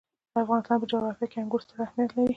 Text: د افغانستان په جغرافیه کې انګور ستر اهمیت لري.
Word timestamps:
د 0.31 0.33
افغانستان 0.43 0.77
په 0.81 0.87
جغرافیه 0.91 1.27
کې 1.31 1.37
انګور 1.41 1.61
ستر 1.65 1.77
اهمیت 1.85 2.11
لري. 2.13 2.29